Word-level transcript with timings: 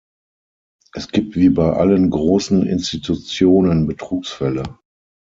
Es 0.93 1.09
gibt 1.09 1.35
wie 1.35 1.49
bei 1.49 1.73
allen 1.73 2.09
großen 2.09 2.65
Institutionen 2.65 3.85
Betrugsfälle. 3.85 4.79